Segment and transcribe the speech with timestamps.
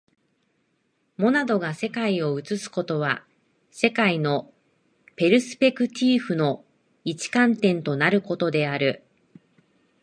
[1.17, 3.23] モナドが世界を映すことは、
[3.69, 4.51] 世界の
[5.15, 6.65] ペルスペクティーフの
[7.05, 9.03] 一観点となることである。